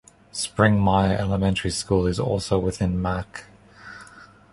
[0.33, 3.45] Springmyer Elementary School is also within Mack.